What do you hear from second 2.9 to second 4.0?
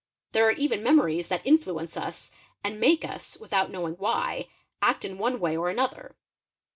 us, without knowing